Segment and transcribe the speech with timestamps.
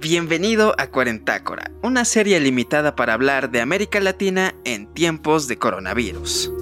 [0.00, 6.52] Bienvenido a Cuarentácora, una serie limitada para hablar de América Latina en tiempos de coronavirus.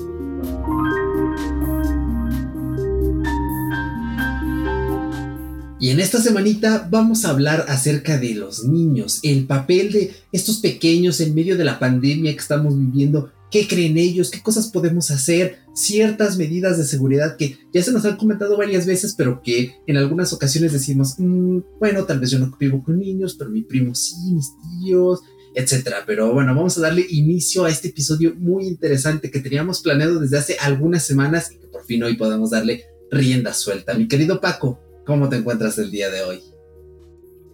[5.81, 10.59] Y en esta semanita vamos a hablar acerca de los niños, el papel de estos
[10.59, 15.11] pequeños en medio de la pandemia que estamos viviendo, qué creen ellos, qué cosas podemos
[15.11, 19.77] hacer, ciertas medidas de seguridad que ya se nos han comentado varias veces, pero que
[19.87, 23.63] en algunas ocasiones decimos, mm, bueno, tal vez yo no vivo con niños, pero mi
[23.63, 25.21] primo sí, mis tíos,
[25.55, 26.05] etcétera.
[26.07, 30.39] Pero bueno, vamos a darle inicio a este episodio muy interesante que teníamos planeado desde
[30.39, 33.95] hace algunas semanas y que por fin hoy podemos darle rienda suelta.
[33.95, 36.41] Mi querido Paco, ¿Cómo te encuentras el día de hoy?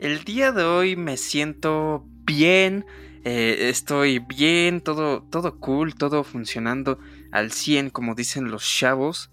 [0.00, 2.84] El día de hoy me siento bien,
[3.30, 6.98] eh, estoy bien, todo, todo cool, todo funcionando
[7.30, 9.30] al 100 como dicen los chavos.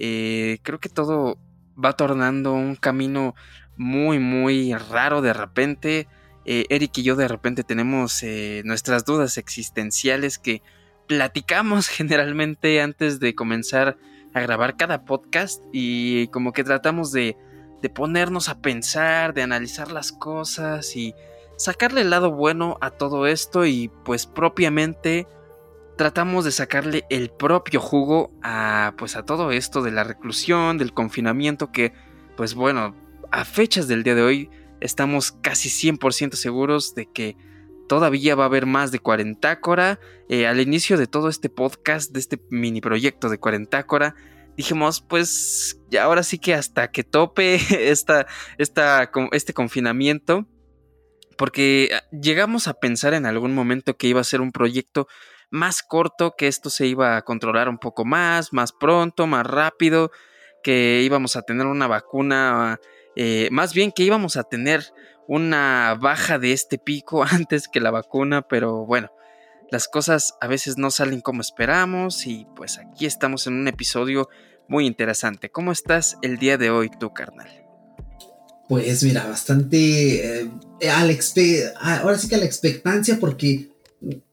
[0.00, 1.38] Eh, creo que todo
[1.82, 3.36] va tornando un camino
[3.76, 6.08] muy, muy raro de repente.
[6.44, 8.24] Eh, Eric y yo de repente tenemos
[8.64, 10.60] nuestras dudas existenciales que
[11.06, 13.96] platicamos generalmente antes de comenzar
[14.34, 17.36] a grabar cada podcast y como que tratamos de
[17.82, 21.14] de ponernos a pensar, de analizar las cosas y
[21.56, 25.26] sacarle el lado bueno a todo esto y pues propiamente
[25.96, 30.92] tratamos de sacarle el propio jugo a pues a todo esto de la reclusión, del
[30.92, 31.92] confinamiento que
[32.36, 32.94] pues bueno,
[33.30, 37.36] a fechas del día de hoy estamos casi 100% seguros de que
[37.88, 39.98] todavía va a haber más de Cuarentácora.
[40.28, 44.14] Eh, al inicio de todo este podcast, de este mini proyecto de Cuarentácora,
[44.56, 47.54] dijimos, pues ahora sí que hasta que tope
[47.90, 48.26] esta,
[48.58, 50.46] esta, este confinamiento,
[51.36, 55.08] porque ah, llegamos a pensar en algún momento que iba a ser un proyecto
[55.50, 60.10] más corto, que esto se iba a controlar un poco más, más pronto, más rápido,
[60.62, 62.80] que íbamos a tener una vacuna,
[63.14, 64.84] eh, más bien que íbamos a tener
[65.28, 69.10] una baja de este pico antes que la vacuna, pero bueno,
[69.70, 74.28] las cosas a veces no salen como esperamos y pues aquí estamos en un episodio
[74.68, 75.50] muy interesante.
[75.50, 77.65] ¿Cómo estás el día de hoy tú, carnal?
[78.68, 80.50] Pues mira, bastante eh,
[80.90, 83.70] ahora sí que a la expectancia porque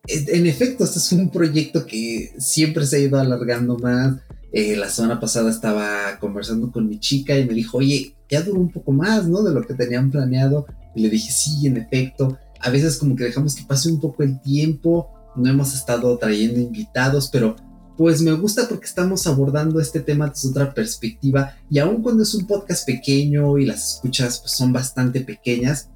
[0.08, 4.16] en efecto este es un proyecto que siempre se ha ido alargando más.
[4.52, 8.60] Eh, la semana pasada estaba conversando con mi chica y me dijo, oye, ya duró
[8.60, 9.42] un poco más, ¿no?
[9.42, 10.68] De lo que tenían planeado.
[10.96, 12.38] Y le dije, sí, en efecto.
[12.60, 16.60] A veces como que dejamos que pase un poco el tiempo no hemos estado trayendo
[16.60, 17.56] invitados, pero
[17.98, 22.34] pues me gusta porque estamos abordando este tema desde otra perspectiva y aun cuando es
[22.34, 25.90] un podcast pequeño y las escuchas pues, son bastante pequeñas,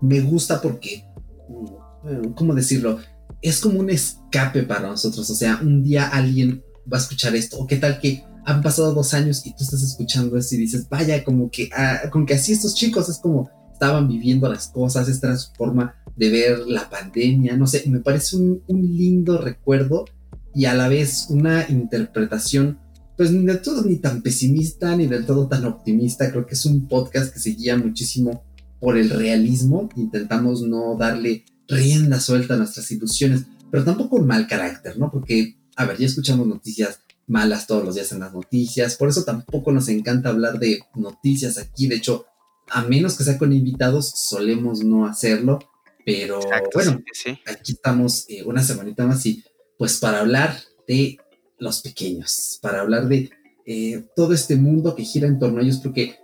[0.00, 1.04] me gusta porque,
[1.48, 2.98] mm, ¿cómo decirlo?
[3.40, 6.62] Es como un escape para nosotros, o sea, un día alguien
[6.92, 9.82] va a escuchar esto, o qué tal que han pasado dos años y tú estás
[9.82, 13.50] escuchando esto y dices, vaya, como que, ah, con que así estos chicos es como
[13.72, 18.00] estaban viviendo las cosas, esta era su forma de ver la pandemia, no sé, me
[18.00, 20.04] parece un, lindo recuerdo
[20.54, 22.78] y a la vez una interpretación,
[23.16, 26.64] pues ni del todo ni tan pesimista ni del todo tan optimista, creo que es
[26.66, 28.44] un podcast que se guía muchísimo
[28.80, 34.46] por el realismo, intentamos no darle rienda suelta a nuestras ilusiones, pero tampoco un mal
[34.46, 35.10] carácter, ¿no?
[35.10, 39.24] Porque, a ver, ya escuchamos noticias malas todos los días en las noticias, por eso
[39.24, 42.24] tampoco nos encanta hablar de noticias aquí, de hecho,
[42.70, 45.58] a menos que sea con invitados, solemos no hacerlo,
[46.06, 46.40] pero
[46.72, 47.02] bueno,
[47.46, 49.44] aquí estamos eh, una semanita más y
[49.78, 51.18] pues para hablar de
[51.58, 53.30] los pequeños, para hablar de
[53.64, 56.16] eh, todo este mundo que gira en torno a ellos, porque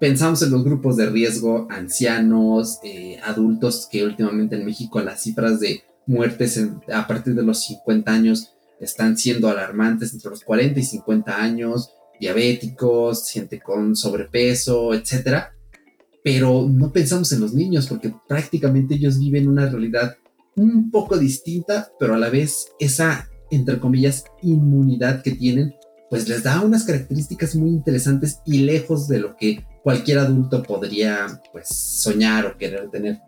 [0.00, 5.60] pensamos en los grupos de riesgo, ancianos, eh, adultos, que últimamente en México las cifras
[5.60, 6.60] de muertes
[6.92, 11.90] a partir de los 50 años están siendo alarmantes entre los 40 y 50 años,
[12.20, 15.54] diabéticos, gente con sobrepeso, etcétera.
[16.22, 20.16] Pero no pensamos en los niños porque prácticamente ellos viven una realidad
[20.56, 25.74] un poco distinta, pero a la vez esa, entre comillas, inmunidad que tienen,
[26.10, 31.40] pues les da unas características muy interesantes y lejos de lo que cualquier adulto podría,
[31.52, 33.18] pues, soñar o querer tener.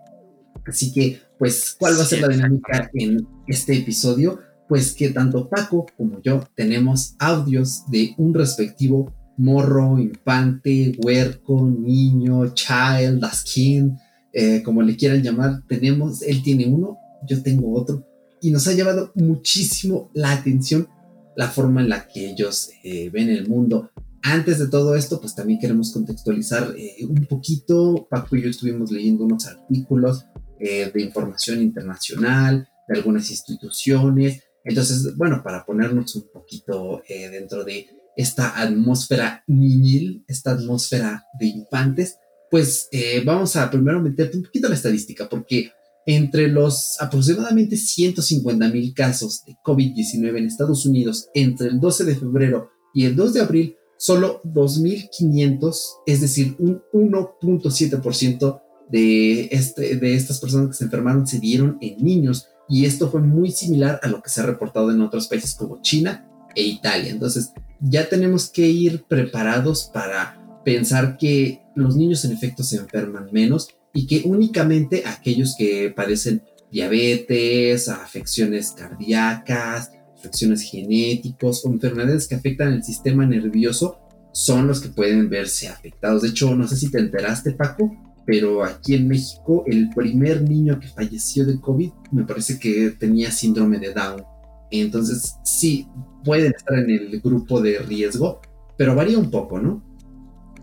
[0.67, 4.41] Así que, pues, ¿cuál va a ser la dinámica en este episodio?
[4.69, 12.53] Pues que tanto Paco como yo tenemos audios de un respectivo morro, infante, huerco, niño,
[12.55, 13.97] child, skin,
[14.33, 18.07] eh, como le quieran llamar, tenemos, él tiene uno, yo tengo otro,
[18.41, 20.89] y nos ha llevado muchísimo la atención
[21.37, 23.91] la forma en la que ellos eh, ven el mundo.
[24.23, 28.07] Antes de todo esto, pues también queremos contextualizar eh, un poquito.
[28.11, 30.25] Paco y yo estuvimos leyendo unos artículos
[30.59, 37.87] de información internacional, de algunas instituciones, Entonces, bueno, para ponernos un poquito eh, dentro de
[38.17, 42.17] esta atmósfera niñil, esta atmósfera de infantes,
[42.51, 45.71] pues eh, vamos a primero meterte un poquito la estadística, porque
[46.07, 52.15] entre los aproximadamente 150 mil casos de COVID-19 en Estados Unidos entre el 12 de
[52.15, 55.77] febrero y el 2 de abril, solo 2.500,
[56.07, 62.03] es decir, un 1.7% de, este, de estas personas que se enfermaron se dieron en
[62.03, 62.47] niños.
[62.69, 65.83] Y esto fue muy similar a lo que se ha reportado en otros países como
[65.83, 67.11] China e Italia.
[67.11, 73.29] Entonces, ya tenemos que ir preparados para pensar que los niños en efecto se enferman
[73.31, 82.35] menos y que únicamente aquellos que padecen diabetes, afecciones cardíacas, afecciones genéticos o enfermedades que
[82.35, 83.99] afectan el sistema nervioso
[84.33, 86.21] son los que pueden verse afectados.
[86.21, 87.91] De hecho, no sé si te enteraste, Paco,
[88.27, 93.31] pero aquí en México el primer niño que falleció de COVID me parece que tenía
[93.31, 94.23] síndrome de Down.
[94.71, 95.89] Entonces, sí,
[96.23, 98.43] pueden estar en el grupo de riesgo,
[98.77, 99.83] pero varía un poco, ¿no?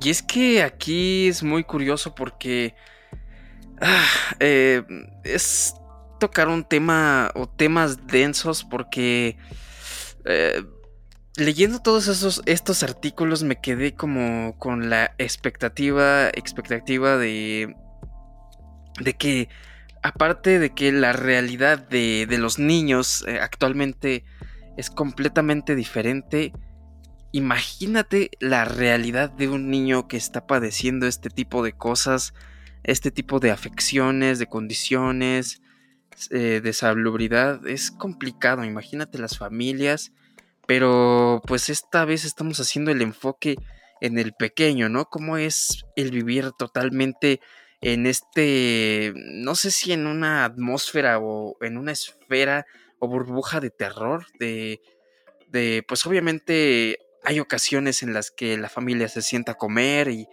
[0.03, 2.75] Y es que aquí es muy curioso porque
[3.83, 4.07] ah,
[4.39, 4.83] eh,
[5.23, 5.75] es
[6.19, 9.37] tocar un tema o temas densos porque
[10.25, 10.63] eh,
[11.35, 17.75] leyendo todos esos estos artículos me quedé como con la expectativa expectativa de
[19.01, 19.49] de que
[20.01, 24.23] aparte de que la realidad de, de los niños eh, actualmente
[24.77, 26.53] es completamente diferente
[27.33, 32.33] imagínate la realidad de un niño que está padeciendo este tipo de cosas,
[32.83, 35.61] este tipo de afecciones, de condiciones,
[36.31, 37.65] eh, de salubridad.
[37.67, 40.11] Es complicado, imagínate las familias,
[40.67, 43.55] pero pues esta vez estamos haciendo el enfoque
[44.01, 45.05] en el pequeño, ¿no?
[45.05, 47.39] ¿Cómo es el vivir totalmente
[47.81, 52.65] en este, no sé si en una atmósfera o en una esfera
[52.99, 54.81] o burbuja de terror, de,
[55.47, 60.27] de pues obviamente hay ocasiones en las que la familia se sienta a comer y,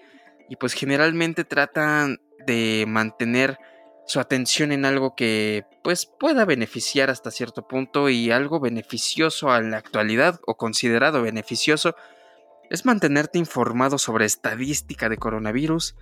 [0.59, 3.59] pues generalmente tratan de mantener
[4.07, 9.61] su atención en algo que pues pueda beneficiar hasta cierto punto y algo beneficioso a
[9.61, 11.95] la actualidad o considerado beneficioso
[12.71, 15.97] es mantenerte informado sobre estadística de coronavirus.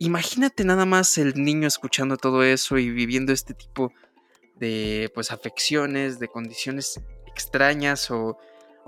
[0.00, 3.92] Imagínate nada más el niño escuchando todo eso y viviendo este tipo
[4.56, 8.38] de pues afecciones, de condiciones extrañas o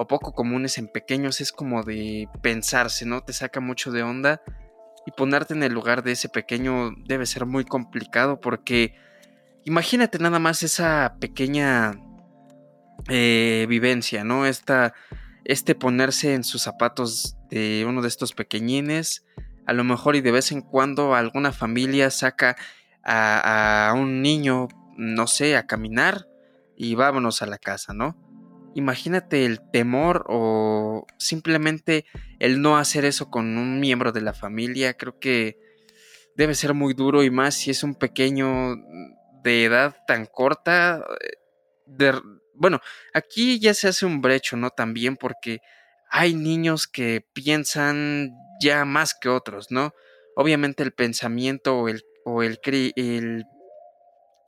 [0.00, 3.22] o poco comunes en pequeños es como de pensarse, ¿no?
[3.22, 4.40] Te saca mucho de onda
[5.06, 8.94] y ponerte en el lugar de ese pequeño debe ser muy complicado porque
[9.64, 11.92] imagínate nada más esa pequeña
[13.08, 14.46] eh, vivencia, ¿no?
[14.46, 14.94] Esta,
[15.44, 19.24] este ponerse en sus zapatos de uno de estos pequeñines,
[19.66, 22.56] a lo mejor y de vez en cuando alguna familia saca
[23.02, 26.26] a, a un niño, no sé, a caminar
[26.76, 28.29] y vámonos a la casa, ¿no?
[28.74, 32.04] Imagínate el temor o simplemente
[32.38, 34.94] el no hacer eso con un miembro de la familia.
[34.94, 35.58] Creo que
[36.36, 38.76] debe ser muy duro y más si es un pequeño
[39.42, 41.04] de edad tan corta.
[41.20, 42.12] Eh,
[42.54, 42.80] bueno,
[43.12, 44.70] aquí ya se hace un brecho, ¿no?
[44.70, 45.60] También porque
[46.10, 49.94] hay niños que piensan ya más que otros, ¿no?
[50.36, 52.60] Obviamente el pensamiento o el, o el,
[52.96, 53.44] el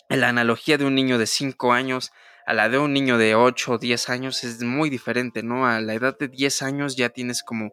[0.08, 2.12] la analogía de un niño de 5 años
[2.46, 5.66] a la de un niño de 8 o 10 años es muy diferente, ¿no?
[5.66, 7.72] A la edad de 10 años ya tienes como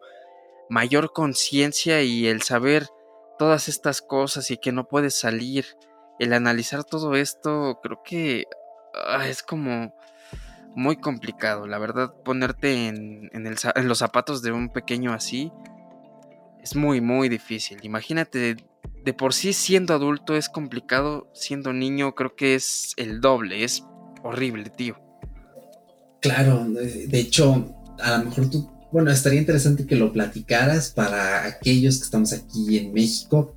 [0.69, 2.87] mayor conciencia y el saber
[3.37, 5.65] todas estas cosas y que no puedes salir,
[6.19, 8.45] el analizar todo esto, creo que
[9.07, 9.95] ah, es como
[10.75, 15.51] muy complicado, la verdad, ponerte en, en los zapatos de un pequeño así
[16.61, 17.79] es muy, muy difícil.
[17.83, 18.57] Imagínate,
[19.03, 23.85] de por sí siendo adulto es complicado, siendo niño creo que es el doble, es
[24.23, 24.95] horrible, tío.
[26.21, 31.97] Claro, de hecho, a lo mejor tú, bueno, estaría interesante que lo platicaras para aquellos
[31.97, 33.55] que estamos aquí en México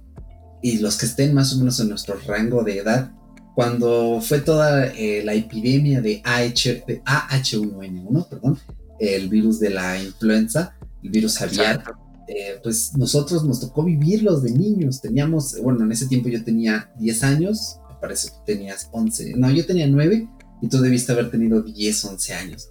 [0.63, 3.11] y los que estén más o menos en nuestro rango de edad.
[3.55, 8.59] Cuando fue toda eh, la epidemia de, AH, de AH1N1, perdón,
[8.99, 11.83] el virus de la influenza, el virus aviar,
[12.29, 15.01] eh, pues nosotros nos tocó vivirlos de niños.
[15.01, 19.51] Teníamos, bueno, en ese tiempo yo tenía 10 años, me parece que tenías 11, no,
[19.51, 20.29] yo tenía 9
[20.63, 22.71] y tú debiste haber tenido 10, 11 años.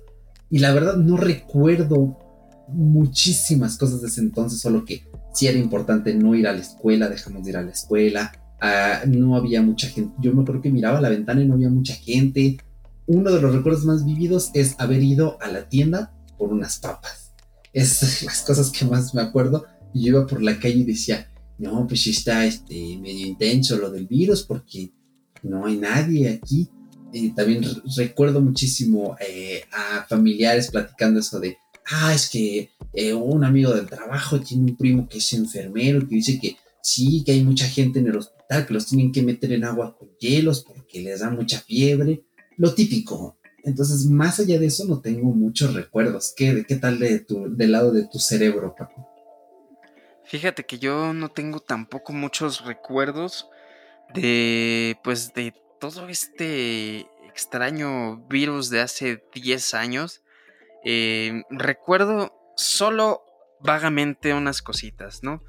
[0.49, 2.17] Y la verdad no recuerdo
[2.69, 7.09] muchísimas cosas de ese entonces, solo que sí era importante no ir a la escuela,
[7.09, 8.31] dejamos de ir a la escuela,
[8.61, 11.69] ah, no había mucha gente, yo me acuerdo que miraba la ventana y no había
[11.69, 12.57] mucha gente.
[13.07, 17.33] Uno de los recuerdos más vividos es haber ido a la tienda por unas papas.
[17.73, 19.65] Es las cosas que más me acuerdo.
[19.93, 24.07] Yo iba por la calle y decía, no, pues está este, medio intenso lo del
[24.07, 24.93] virus porque
[25.43, 26.69] no hay nadie aquí
[27.13, 27.63] Y también
[27.95, 31.57] recuerdo muchísimo eh, a familiares platicando eso de,
[31.91, 36.15] ah, es que eh, un amigo del trabajo tiene un primo que es enfermero, que
[36.15, 39.51] dice que sí, que hay mucha gente en el hospital, que los tienen que meter
[39.53, 42.23] en agua con hielos porque les da mucha fiebre,
[42.57, 43.37] lo típico.
[43.63, 46.33] Entonces, más allá de eso, no tengo muchos recuerdos.
[46.35, 49.07] ¿Qué, qué tal de tu, del lado de tu cerebro, Paco?
[50.25, 53.47] Fíjate que yo no tengo tampoco muchos recuerdos
[54.13, 60.21] de, pues, de todo este extraño virus de hace 10 años.
[60.85, 63.23] Eh, recuerdo solo
[63.59, 65.43] vagamente unas cositas, ¿no?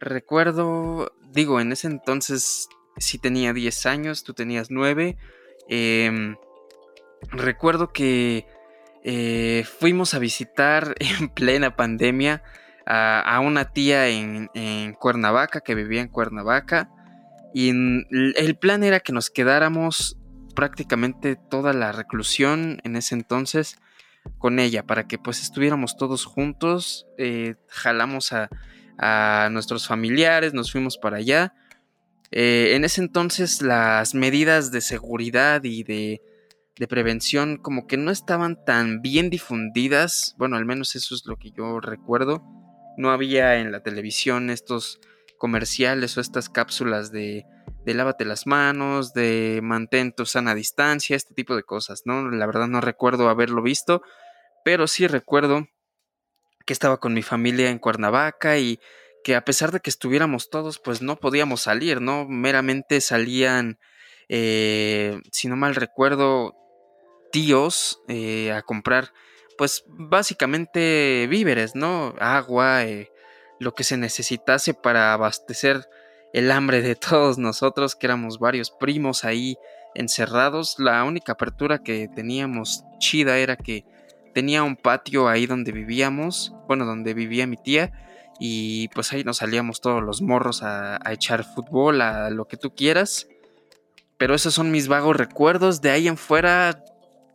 [0.00, 5.16] Recuerdo, digo, en ese entonces sí tenía 10 años, tú tenías 9.
[5.68, 6.36] Em,
[7.30, 8.46] recuerdo que
[9.04, 12.42] eh, fuimos a visitar en plena pandemia
[12.84, 14.48] a, una tía en,
[14.94, 16.90] Cuernavaca, que vivía en Cuernavaca.
[17.60, 20.16] Y el plan era que nos quedáramos
[20.54, 23.80] prácticamente toda la reclusión en ese entonces
[24.38, 27.08] con ella, para que pues estuviéramos todos juntos.
[27.18, 28.48] Eh, jalamos a,
[29.50, 31.52] nuestros familiares, nos fuimos para allá.
[32.30, 36.22] Eh, en ese entonces las medidas de seguridad y de,
[36.76, 40.36] de, prevención como que no estaban tan bien difundidas.
[40.38, 42.40] Bueno, al menos eso es lo que yo recuerdo.
[42.96, 45.00] No había en la televisión estos
[45.38, 47.46] comerciales o estas cápsulas de,
[47.84, 52.30] de lávate las manos, de mantén tu sana distancia, este tipo de cosas, ¿no?
[52.30, 54.02] La verdad no recuerdo haberlo visto,
[54.64, 55.68] pero sí recuerdo
[56.66, 58.78] que estaba con mi familia en Cuernavaca y
[59.24, 62.26] que a pesar de que estuviéramos todos, pues no podíamos salir, ¿no?
[62.28, 63.78] Meramente salían,
[64.28, 66.54] eh, si no mal recuerdo,
[67.32, 69.12] tíos eh, a comprar,
[69.56, 72.14] pues básicamente víveres, ¿no?
[72.20, 73.10] Agua, eh,
[73.58, 75.88] lo que se necesitase para abastecer
[76.32, 79.56] el hambre de todos nosotros, que éramos varios primos ahí
[79.94, 80.76] encerrados.
[80.78, 83.84] La única apertura que teníamos chida era que
[84.34, 87.92] tenía un patio ahí donde vivíamos, bueno, donde vivía mi tía,
[88.38, 92.74] y pues ahí nos salíamos todos los morros a, echar fútbol, a lo que tú
[92.74, 93.26] quieras.
[94.16, 95.80] Pero esos son mis vagos recuerdos.
[95.80, 96.84] De ahí en fuera,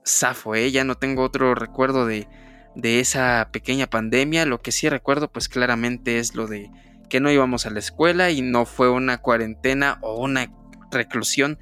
[0.07, 0.71] zafo, ¿eh?
[0.71, 2.27] Ya no tengo otro recuerdo de,
[2.75, 4.45] de esa pequeña pandemia.
[4.45, 6.69] Lo que sí recuerdo, pues claramente es lo de
[7.09, 10.51] que no íbamos a la escuela y no fue una cuarentena o una
[10.91, 11.59] reclusión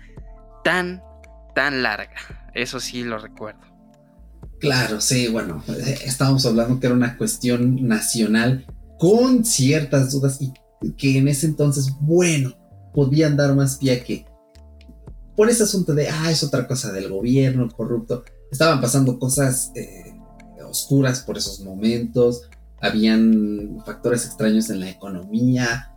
[0.64, 1.02] tan,
[1.56, 2.16] tan larga.
[2.54, 3.62] Eso sí lo recuerdo.
[4.60, 5.64] Claro, sí, bueno,
[6.06, 8.66] estábamos hablando que era una cuestión nacional
[9.00, 10.54] con ciertas dudas y
[10.94, 12.56] que en ese entonces, bueno,
[12.94, 14.26] podían dar más pie a que
[15.36, 20.11] por ese asunto de, ah, es otra cosa del gobierno corrupto, estaban pasando cosas eh,
[20.72, 22.44] oscuras por esos momentos,
[22.82, 25.92] habían factores extraños en la economía.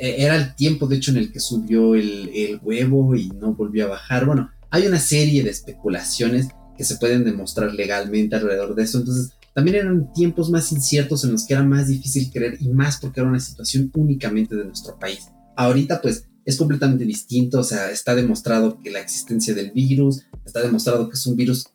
[0.00, 3.86] E, era el tiempo, de hecho, en el que subió el, huevo y no volvió
[3.86, 4.26] a bajar.
[4.26, 8.98] Bueno, hay una serie de especulaciones que se pueden demostrar legalmente alrededor de eso.
[8.98, 12.98] Entonces, también eran tiempos más inciertos en los que era más difícil creer y más
[13.00, 15.28] porque era una situación únicamente de nuestro país.
[15.56, 17.60] Ahorita, pues, es completamente distinto.
[17.60, 21.66] O sea, está demostrado que la existencia del virus, está demostrado que es un virus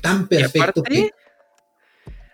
[0.00, 1.10] tan perfecto que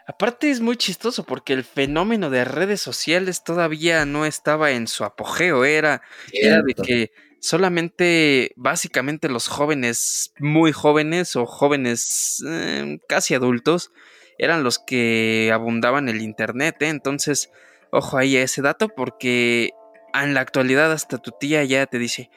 [0.09, 5.05] Aparte es muy chistoso porque el fenómeno de redes sociales todavía no estaba en su
[5.05, 6.00] apogeo, era,
[6.33, 13.93] era de que solamente básicamente los jóvenes muy jóvenes o jóvenes eh, casi adultos
[14.38, 16.88] eran los que abundaban el internet, ¿eh?
[16.88, 17.50] entonces
[17.91, 19.73] ojo ahí a ese dato porque
[20.15, 22.31] en la actualidad hasta tu tía ya te dice,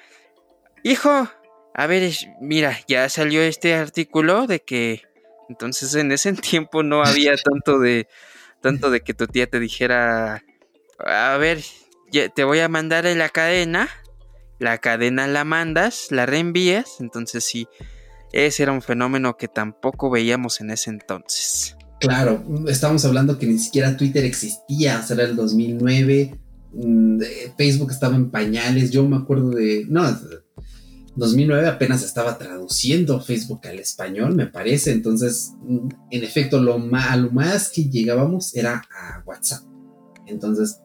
[0.83, 1.29] hijo,
[1.73, 2.11] a ver,
[2.41, 5.03] mira, ya salió este artículo de que
[5.51, 8.07] entonces en ese tiempo no había tanto de
[8.61, 10.43] tanto de que tu tía te dijera,
[10.99, 11.63] a ver,
[12.35, 13.89] te voy a mandar en la cadena,
[14.59, 17.67] la cadena la mandas, la reenvías, entonces sí,
[18.31, 21.75] ese era un fenómeno que tampoco veíamos en ese entonces.
[21.99, 26.39] Claro, estamos hablando que ni siquiera Twitter existía, o sea, era el 2009,
[26.73, 27.19] mm,
[27.57, 30.05] Facebook estaba en pañales, yo me acuerdo de, no,
[31.15, 34.91] 2009 apenas estaba traduciendo Facebook al español, me parece.
[34.91, 39.63] Entonces, mm, en efecto, lo más, lo más que llegábamos era a WhatsApp.
[40.27, 40.79] Entonces,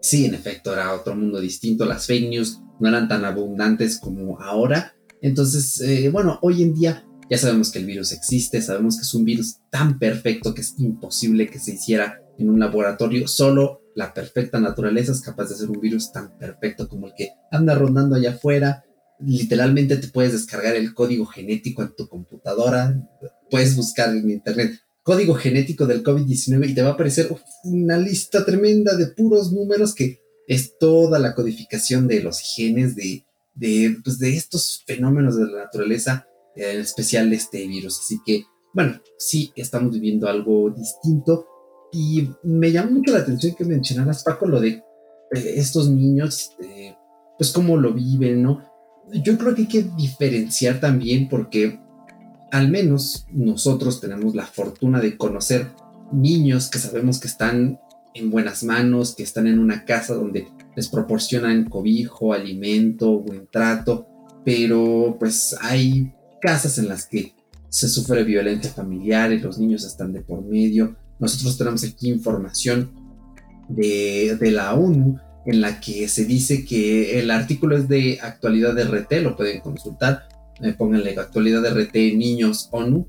[0.00, 1.84] sí, en efecto, era otro mundo distinto.
[1.84, 4.94] Las fake news no eran tan abundantes como ahora.
[5.20, 9.14] Entonces, eh, bueno, hoy en día ya sabemos que el virus existe, sabemos que es
[9.14, 13.26] un virus tan perfecto que es imposible que se hiciera en un laboratorio.
[13.26, 17.30] Solo la perfecta naturaleza es capaz de hacer un virus tan perfecto como el que
[17.50, 18.84] anda rondando allá afuera
[19.20, 22.94] literalmente te puedes descargar el código genético en tu computadora,
[23.50, 27.28] puedes buscar en internet código genético del COVID-19 y te va a aparecer
[27.62, 33.24] una lista tremenda de puros números que es toda la codificación de los genes de,
[33.54, 38.00] de, pues de estos fenómenos de la naturaleza en especial este virus.
[38.00, 38.44] Así que,
[38.74, 41.46] bueno, sí estamos viviendo algo distinto
[41.92, 44.82] y me llama mucho la atención que mencionaras, Paco, lo de eh,
[45.54, 46.96] estos niños, eh,
[47.38, 48.64] pues cómo lo viven, ¿no?
[49.12, 51.80] Yo creo que hay que diferenciar también porque
[52.52, 55.72] al menos nosotros tenemos la fortuna de conocer
[56.12, 57.80] niños que sabemos que están
[58.14, 64.06] en buenas manos, que están en una casa donde les proporcionan cobijo, alimento, buen trato,
[64.44, 67.34] pero pues hay casas en las que
[67.68, 70.96] se sufre violencia familiar y los niños están de por medio.
[71.18, 72.90] Nosotros tenemos aquí información
[73.68, 78.84] de, la ONU en la que se dice que el artículo es de actualidad de
[78.84, 80.28] RT, lo pueden consultar,
[80.60, 83.06] eh, pónganle actualidad de RT niños ONU,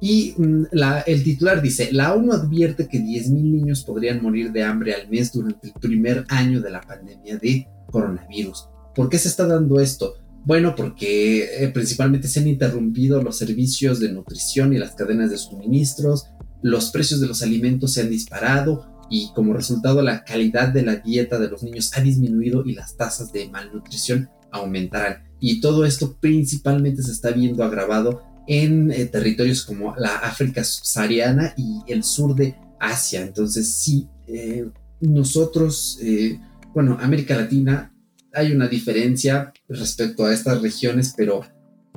[0.00, 0.64] y mm,
[1.06, 5.32] el titular dice, la ONU advierte que 10.000 niños podrían morir de hambre al mes
[5.32, 8.68] durante el primer año de la pandemia de coronavirus.
[8.94, 10.14] ¿Por qué se está dando esto?
[10.44, 15.38] Bueno, porque eh, principalmente se han interrumpido los servicios de nutrición y las cadenas de
[15.38, 16.26] suministros,
[16.62, 20.96] los precios de los alimentos se han disparado y como resultado la calidad de la
[20.96, 25.24] dieta de los niños ha disminuido y las tasas de malnutrición aumentarán.
[25.40, 31.54] Y todo esto principalmente se está viendo agravado en eh, territorios como la África subsahariana
[31.56, 33.22] y el sur de Asia.
[33.22, 34.68] Entonces sí, eh,
[35.00, 36.40] nosotros, eh,
[36.74, 37.92] bueno, América Latina,
[38.32, 41.42] hay una diferencia respecto a estas regiones, pero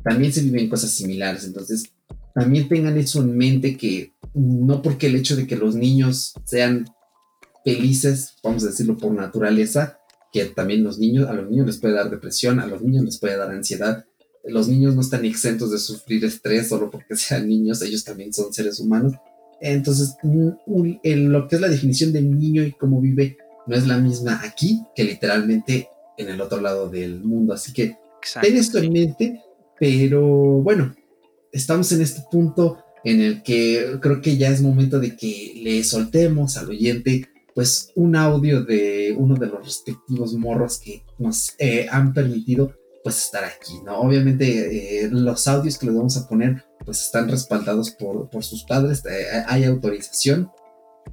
[0.04, 1.46] también se viven cosas similares.
[1.46, 1.92] Entonces,
[2.34, 6.86] también tengan eso en mente que no porque el hecho de que los niños sean
[7.64, 10.00] felices, vamos a decirlo por naturaleza,
[10.32, 13.20] que también los niños, a los niños les puede dar depresión, a los niños les
[13.20, 14.06] puede dar ansiedad,
[14.44, 18.54] los niños no están exentos de sufrir estrés solo porque sean niños, ellos también son
[18.54, 19.14] seres humanos.
[19.60, 23.38] Entonces, en lo que es la definición de niño y cómo vive
[23.68, 25.88] no es la misma aquí que literalmente
[26.18, 27.54] en el otro lado del mundo.
[27.54, 27.96] Así que
[28.42, 29.42] ten esto en mente,
[29.80, 30.22] pero
[30.64, 30.96] bueno,
[31.52, 35.84] estamos en este punto en el que creo que ya es momento de que le
[35.84, 41.88] soltemos al oyente pues un audio de uno de los respectivos morros que nos eh,
[41.90, 42.74] han permitido
[43.04, 44.00] pues estar aquí, ¿no?
[44.00, 48.64] Obviamente eh, los audios que les vamos a poner pues están respaldados por, por sus
[48.64, 50.52] padres, eh, hay autorización,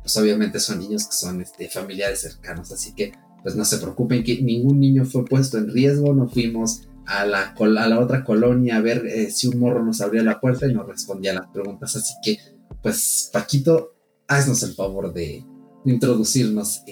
[0.01, 4.25] pues obviamente son niños que son este, familiares cercanos, así que pues no se preocupen
[4.25, 8.77] que ningún niño fue puesto en riesgo, no fuimos a la, a la otra colonia
[8.77, 11.97] a ver si un morro nos abría la puerta y nos respondía a las preguntas,
[11.97, 12.39] así que
[12.83, 13.95] pues Paquito,
[14.27, 15.45] haznos el favor de
[15.85, 16.83] introducirnos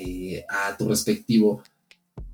[0.49, 1.63] a tu respectivo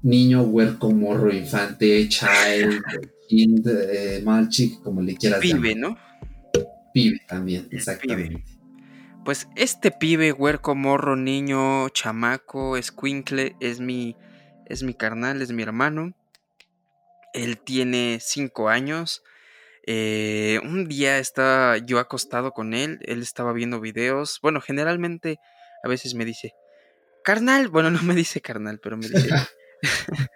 [0.03, 2.83] niño, huerco, morro, infante, child,
[3.29, 4.25] kind, eh,
[4.83, 5.97] como le quieras pibe, ¿no?
[6.93, 8.45] Pibe también, exactamente.
[9.25, 14.17] Pues este pibe, huerco, morro, niño, chamaco, escuincle, es mi,
[14.67, 16.15] es mi carnal, es mi hermano.
[17.33, 19.23] Él tiene cinco años.
[19.87, 24.41] Eh, un día estaba yo acostado con él, él estaba viendo videos.
[24.43, 25.39] Bueno, generalmente
[25.83, 26.55] a veces me dice,
[27.25, 29.29] carnal, bueno, no me dice carnal, pero me dice,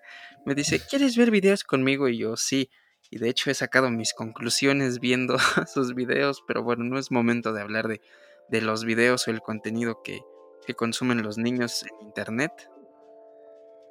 [0.45, 2.09] me dice, ¿quieres ver videos conmigo?
[2.09, 2.71] Y yo, sí.
[3.11, 5.37] Y de hecho he sacado mis conclusiones viendo
[5.73, 8.01] sus videos, pero bueno, no es momento de hablar de,
[8.49, 10.21] de los videos o el contenido que,
[10.67, 12.53] que consumen los niños en Internet.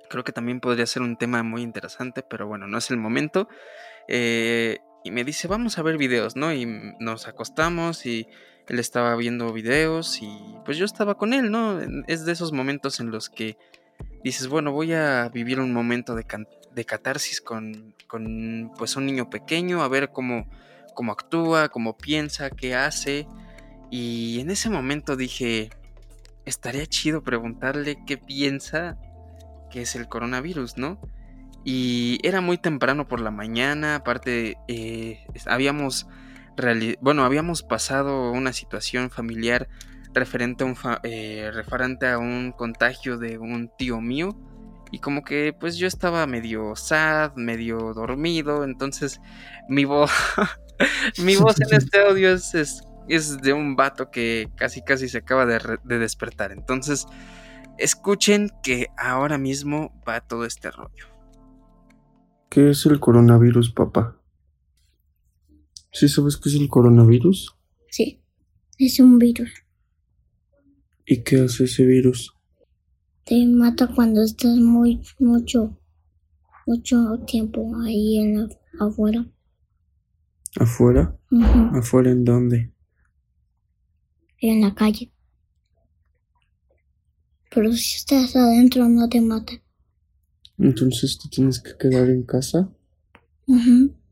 [0.10, 3.48] Creo que también podría ser un tema muy interesante, pero bueno, no es el momento.
[4.08, 6.54] Eh, y me dice, vamos a ver videos, ¿no?
[6.54, 6.66] Y
[7.00, 8.28] nos acostamos y
[8.68, 10.30] él estaba viendo videos y
[10.66, 11.80] pues yo estaba con él, ¿no?
[12.08, 13.58] Es de esos momentos en los que
[14.24, 16.26] dices, bueno, voy a vivir un momento de,
[16.74, 20.50] de catarsis con, con, pues un niño pequeño, a ver cómo,
[20.94, 23.28] cómo actúa, cómo piensa, qué hace.
[23.92, 25.70] Y en ese momento dije,
[26.46, 28.98] estaría chido preguntarle qué piensa
[29.70, 31.00] que es el coronavirus, ¿no?
[31.64, 36.08] Y era muy temprano por la mañana, aparte eh, habíamos,
[37.02, 39.68] bueno, habíamos pasado una situación familiar
[40.14, 44.30] referente a un, eh, referente a un contagio de un tío mío.
[44.92, 48.64] Y como que pues yo estaba medio sad, medio dormido.
[48.64, 49.20] Entonces
[49.68, 50.12] mi voz,
[51.24, 55.46] mi voz en este audio es, es, de un vato que casi casi se acaba
[55.46, 56.52] de, de despertar.
[56.52, 57.06] Entonces
[57.78, 61.08] escuchen que ahora mismo va todo este rollo.
[62.50, 64.16] ¿Qué es el coronavirus, papá?
[65.96, 67.56] ¿Sí sabes qué es el coronavirus?
[67.90, 68.22] Sí,
[68.78, 69.50] es un virus.
[71.06, 72.34] ¿Y qué hace ese virus?
[73.24, 75.80] Te mata cuando estás muy mucho
[76.68, 79.26] mucho tiempo ahí en afuera.
[80.60, 81.18] ¿Afuera?
[81.72, 82.74] ¿Afuera en dónde?
[84.40, 85.14] En la calle.
[87.52, 89.54] Pero si estás adentro no te mata.
[90.58, 92.70] Entonces te tienes que quedar en casa.
[93.48, 94.05] Y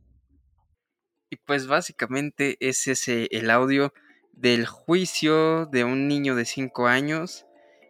[1.46, 3.94] pues básicamente es ese el audio
[4.32, 7.46] del juicio de un niño de 5 años.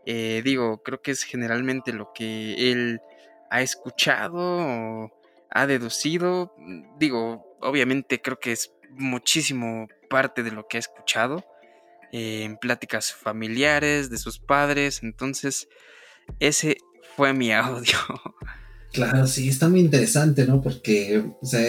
[0.06, 3.00] Eh, digo, creo que es generalmente lo que él
[3.50, 5.12] ha escuchado o
[5.50, 6.54] ha deducido.
[7.00, 11.46] Digo, obviamente creo que es muchísimo parte de lo que ha escuchado
[12.12, 15.02] eh, en pláticas familiares de sus padres.
[15.04, 15.68] Entonces,
[16.40, 16.78] ese
[17.16, 17.98] fue mi audio.
[18.92, 20.62] Claro, sí, está muy interesante, ¿no?
[20.62, 21.62] Porque, o sea,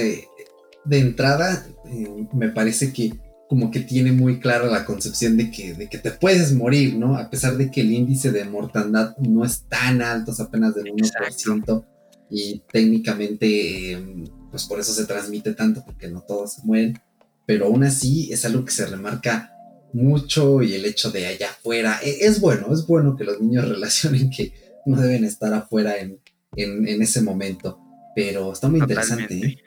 [0.84, 3.12] de entrada, eh, me parece que
[3.48, 7.16] como que tiene muy clara la concepción de que, de que te puedes morir, ¿no?
[7.16, 10.86] A pesar de que el índice de mortandad no es tan alto, es apenas del
[10.86, 11.84] 1%,
[12.30, 16.98] y técnicamente, em, pues por eso se transmite tanto, porque no todos se mueren,
[17.46, 19.52] pero aún así es algo que se remarca
[19.92, 23.68] mucho y el hecho de allá afuera, e, es bueno, es bueno que los niños
[23.68, 24.52] relacionen que
[24.86, 26.18] no deben estar afuera en,
[26.56, 27.78] en, ese momento,
[28.14, 29.34] pero está muy interesante.
[29.34, 29.58] ¿eh?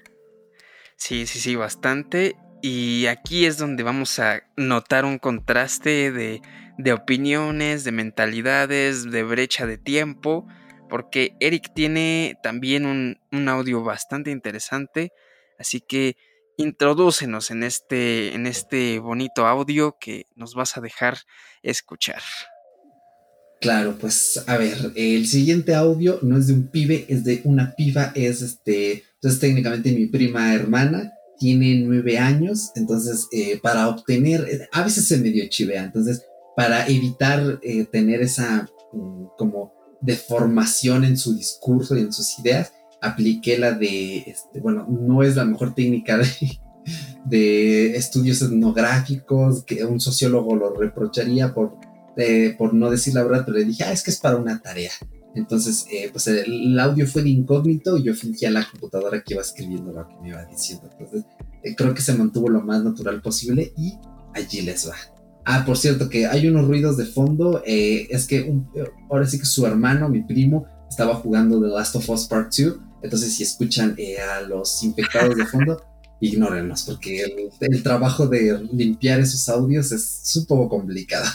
[0.97, 2.35] Sí, sí, sí, bastante.
[2.61, 6.41] Y aquí es donde vamos a notar un contraste de,
[6.77, 10.47] de opiniones, de mentalidades, de brecha de tiempo,
[10.89, 15.11] porque Eric tiene también un, un audio bastante interesante,
[15.59, 16.17] así que
[16.57, 21.19] introdúcenos en este, en este bonito audio que nos vas a dejar
[21.61, 22.21] escuchar.
[23.61, 27.75] Claro, pues a ver, el siguiente audio no es de un pibe, es de una
[27.75, 34.69] piba, es este, entonces técnicamente mi prima hermana, tiene nueve años, entonces eh, para obtener,
[34.71, 36.23] a veces se medio chivea, entonces
[36.55, 42.71] para evitar eh, tener esa mm, como deformación en su discurso y en sus ideas,
[43.01, 46.17] apliqué la de, este, bueno, no es la mejor técnica
[47.25, 51.75] de, estudios etnográficos, que un sociólogo lo reprocharía por,
[52.15, 54.61] eh, por no decir la verdad, pero le dije, ah, es que es para una
[54.61, 54.91] tarea.
[55.37, 59.35] Entonces, eh, pues el, audio fue de incógnito y yo fingí a la computadora que
[59.35, 60.89] iba escribiendo lo que me iba diciendo.
[60.91, 61.25] Entonces,
[61.63, 63.93] eh, creo que se mantuvo lo más natural posible y
[64.33, 64.95] allí les va.
[65.45, 67.61] Ah, por cierto, que hay unos ruidos de fondo.
[67.65, 68.51] Eh, es que
[69.11, 72.79] ahora sí que su hermano, mi primo, estaba jugando The Last of Us Part 2.
[73.03, 73.95] Entonces, si escuchan
[74.31, 75.79] a los infectados de fondo,
[76.19, 81.29] ignórenlos, porque el, el trabajo de limpiar esos audios es un poco complicado.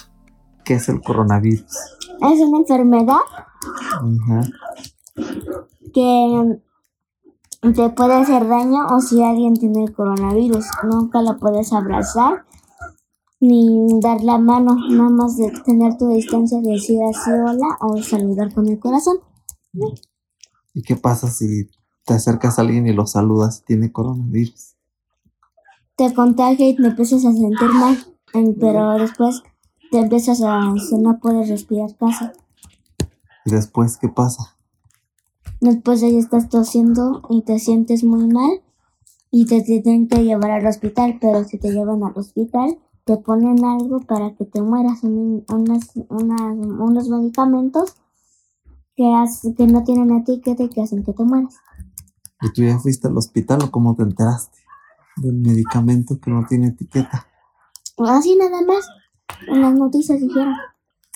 [0.72, 1.66] ¿Qué es el coronavirus?
[1.66, 3.18] Es una enfermedad
[5.92, 6.60] que
[7.60, 10.64] te puede hacer daño o si alguien tiene el coronavirus.
[10.90, 12.46] Nunca la puedes abrazar
[13.38, 18.02] ni dar la mano, nada más de tener tu distancia, de decir así hola o
[18.02, 19.18] saludar con el corazón.
[20.72, 21.68] ¿Y qué pasa si
[22.06, 24.74] te acercas a alguien y lo saludas y tiene coronavirus?
[25.96, 27.98] Te contagia y te empiezas a sentir mal,
[28.58, 29.42] pero después
[29.92, 32.24] te empiezas a, no puedes respirar casi.
[33.44, 34.56] ¿Y después qué pasa?
[35.60, 38.62] Después ahí estás tosiendo y te sientes muy mal
[39.30, 43.64] y te tienen que llevar al hospital, pero si te llevan al hospital te ponen
[43.64, 47.96] algo para que te mueras, unos medicamentos
[48.96, 49.04] que,
[49.56, 51.56] que no tienen etiqueta y que hacen que te mueras.
[52.40, 54.58] ¿Y tú ya fuiste al hospital o cómo te enteraste
[55.16, 57.26] del medicamento que no tiene etiqueta?
[57.98, 58.88] Así nada más,
[59.48, 60.54] en las noticias dijeron.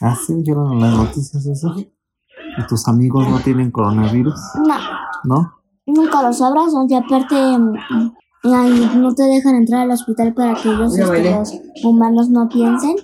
[0.01, 1.75] ¿Ah, sí dijeron en las noticias eso?
[1.79, 4.35] ¿Y tus amigos no tienen coronavirus?
[4.67, 4.77] No.
[5.25, 5.53] ¿No?
[5.87, 10.99] Nunca los abrazan y aparte mm, no te dejan entrar al hospital para que ellos,
[10.99, 11.53] este, los
[11.85, 12.97] humanos no piensen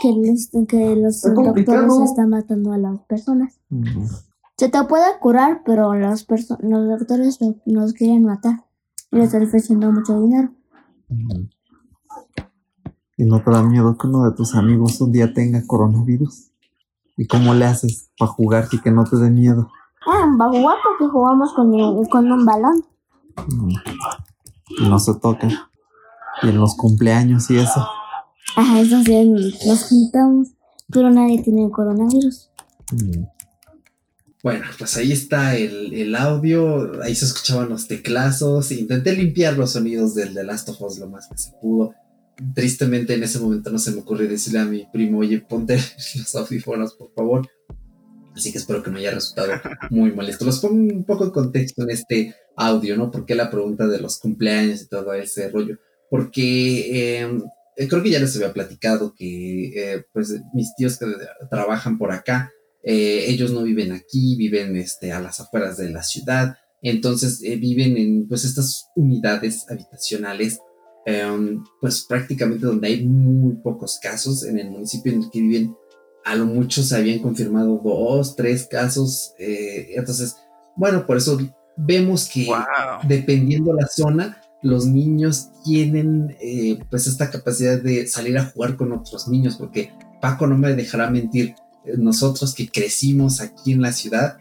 [0.00, 3.58] que, que los doctores están matando a las personas.
[4.56, 6.26] Se te puede curar, pero los,
[6.60, 8.64] los doctores nos quieren matar
[9.10, 10.50] y les están ofreciendo mucho dinero.
[13.16, 16.50] ¿Y no te da miedo que uno de tus amigos un día tenga coronavirus?
[17.16, 19.70] ¿Y cómo le haces para jugar y que no te dé miedo?
[20.06, 22.84] Ah, va a jugar porque jugamos con, con un balón.
[23.46, 23.74] Mm.
[24.78, 25.48] Y no se toca.
[26.42, 27.86] Y en los cumpleaños y eso.
[28.56, 30.48] Ajá, eso sí, nos juntamos.
[30.90, 32.50] Pero nadie tiene coronavirus.
[32.92, 33.24] Mm.
[34.42, 37.00] Bueno, pues ahí está el, el, audio.
[37.02, 38.72] Ahí se escuchaban los teclazos.
[38.72, 41.94] Intenté limpiar los sonidos del The Last of Us lo más que se pudo
[42.54, 45.76] tristemente en ese momento no se me ocurrió decirle a mi primo, oye, ponte
[46.16, 47.48] los audífonos, por favor.
[48.34, 49.52] Así que espero que me haya resultado
[49.90, 50.44] muy molesto.
[50.44, 53.10] Los pongo un poco en contexto en este audio, ¿no?
[53.10, 55.78] Porque la pregunta de los cumpleaños y todo ese rollo.
[56.10, 57.42] Porque em,
[57.76, 61.06] eh, creo que ya les había platicado que, eh, pues, mis tíos que
[61.50, 66.02] trabajan por acá, eh, ellos no viven aquí, viven este, a las afueras de la
[66.02, 66.56] ciudad.
[66.82, 70.58] Entonces viven en, pues, estas unidades habitacionales
[71.06, 75.76] Em, pues prácticamente donde hay muy pocos casos en el municipio en el que viven,
[76.24, 80.36] a lo mucho se habían confirmado dos, tres casos, eh, entonces,
[80.76, 81.38] bueno, por eso
[81.76, 82.48] vemos que
[83.06, 88.92] dependiendo la zona, los niños tienen eh, pues esta capacidad de salir a jugar con
[88.92, 93.92] otros niños, porque Paco no me dejará mentir, eh, nosotros que crecimos aquí en la
[93.92, 94.38] ciudad,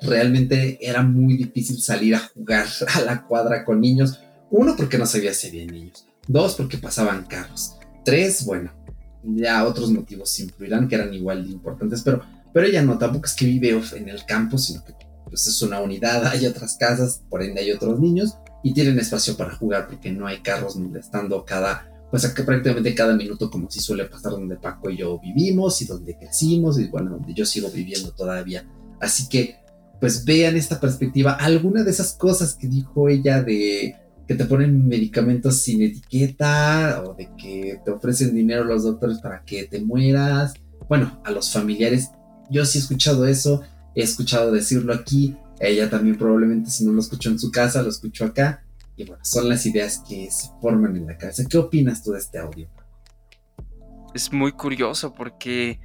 [0.00, 4.20] realmente era muy difícil salir a jugar a la cuadra con niños.
[4.50, 6.06] Uno, porque no sabía si había niños.
[6.26, 7.76] Dos, porque pasaban carros.
[8.04, 8.72] Tres, bueno,
[9.22, 13.34] ya otros motivos influirán que eran igual de importantes, pero, pero ella no, tampoco es
[13.34, 14.94] que vive en el campo, sino que
[15.28, 19.36] pues es una unidad, hay otras casas, por ende hay otros niños y tienen espacio
[19.36, 24.06] para jugar porque no hay carros molestando cada, pues prácticamente cada minuto como si suele
[24.06, 28.12] pasar donde Paco y yo vivimos y donde crecimos y bueno, donde yo sigo viviendo
[28.12, 28.66] todavía.
[29.00, 29.56] Así que
[30.00, 33.96] pues vean esta perspectiva, alguna de esas cosas que dijo ella de
[34.28, 39.42] que te ponen medicamentos sin etiqueta o de que te ofrecen dinero los doctores para
[39.42, 40.52] que te mueras.
[40.86, 42.10] Bueno, a los familiares,
[42.50, 43.62] yo sí he escuchado eso,
[43.94, 47.88] he escuchado decirlo aquí, ella también probablemente si no lo escuchó en su casa, lo
[47.88, 48.62] escuchó acá.
[48.96, 51.44] Y bueno, son las ideas que se forman en la cabeza.
[51.48, 52.68] ¿Qué opinas tú de este audio?
[54.14, 55.80] Es muy curioso porque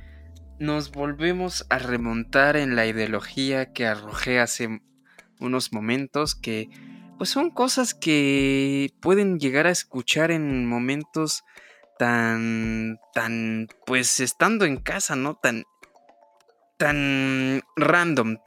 [0.60, 4.82] nos volvemos a remontar en la ideología que arrojé hace
[5.40, 6.70] unos momentos que
[7.18, 11.44] pues son cosas que pueden llegar a escuchar en momentos
[11.98, 15.36] tan tan pues estando en casa, ¿no?
[15.36, 15.64] Tan
[16.78, 18.38] tan random,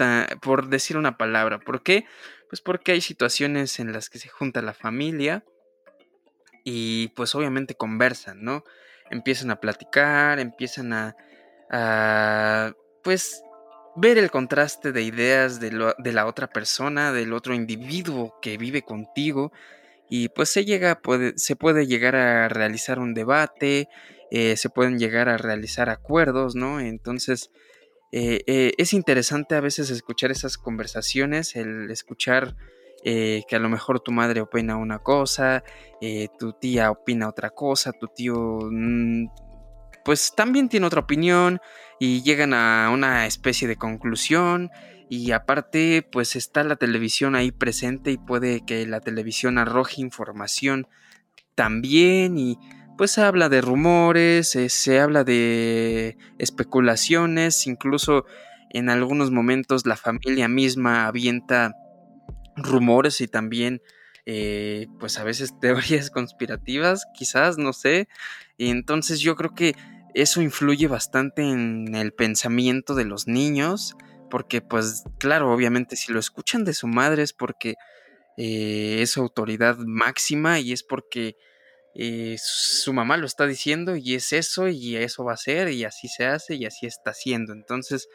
[0.43, 1.59] por decir una palabra.
[1.59, 2.05] ¿Por qué?
[2.49, 5.45] Pues porque hay situaciones en las que se junta la familia
[6.65, 8.65] y pues obviamente conversan, ¿no?
[9.11, 13.43] Empiezan a platicar, empiezan a, pues
[13.97, 19.53] ver el contraste de ideas de, la otra persona, del otro individuo que vive contigo
[20.09, 23.89] y pues se llega, puede, se puede llegar a realizar un debate,
[24.31, 26.79] eh, se pueden llegar a realizar acuerdos, ¿no?
[26.79, 27.51] Entonces,
[28.13, 32.55] eh, eh, es interesante a veces escuchar esas conversaciones, el escuchar
[33.05, 35.63] que a lo mejor tu madre opina una cosa,
[36.41, 39.29] tu tía opina otra cosa, tu tío mm,
[40.07, 41.61] pues también tiene otra opinión
[41.99, 44.71] y llegan a una especie de conclusión
[45.11, 50.87] y aparte pues está la televisión ahí presente y puede que la televisión arroje información
[51.57, 52.57] también y
[52.97, 58.27] pues se habla de rumores, eh, se habla de especulaciones, incluso
[58.71, 61.75] en algunos momentos la familia misma avienta
[62.55, 63.83] rumores y también
[64.25, 68.09] eh, pues a veces teorías conspirativas, quizás, no sé.
[68.59, 69.75] Entonces yo creo que
[70.17, 73.97] eso influye bastante en el pensamiento de los niños,
[74.31, 77.75] porque pues claro, obviamente si lo escuchan de su madre es porque
[78.39, 81.37] eh, es autoridad máxima y es porque
[81.95, 85.85] eh, su mamá lo está diciendo y es eso y eso va a ser y
[85.85, 87.53] así se hace y así está haciendo.
[87.53, 88.09] Entonces,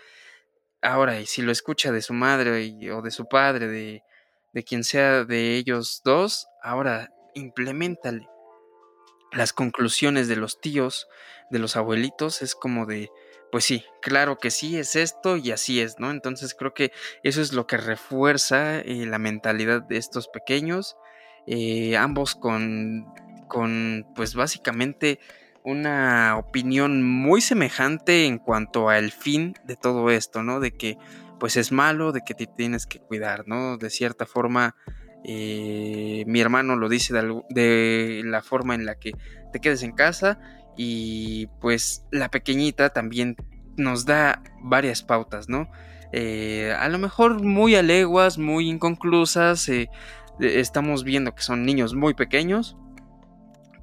[0.81, 4.01] ahora, y si lo escucha de su madre o de su padre, de,
[4.53, 8.30] de quien sea de ellos dos, ahora implementale
[9.31, 11.07] las conclusiones de los tíos,
[11.49, 13.09] de los abuelitos, es como de,
[13.51, 16.11] pues sí, claro que sí, es esto y así es, ¿no?
[16.11, 16.91] Entonces creo que
[17.23, 20.95] eso es lo que refuerza eh, la mentalidad de estos pequeños,
[21.47, 23.05] eh, ambos con
[23.51, 25.19] con pues básicamente
[25.65, 30.61] una opinión muy semejante en cuanto al fin de todo esto, ¿no?
[30.61, 30.97] De que
[31.37, 33.77] pues es malo, de que te tienes que cuidar, ¿no?
[33.77, 34.77] De cierta forma,
[35.23, 39.11] eh, mi hermano lo dice de, la forma en la que
[39.53, 40.39] te quedes en casa
[40.77, 43.35] y pues la pequeñita también
[43.77, 45.69] nos da varias pautas, ¿no?
[46.11, 49.89] Eh, a lo mejor muy a leguas, muy inconclusas, eh,
[50.39, 52.75] estamos viendo que son niños muy pequeños,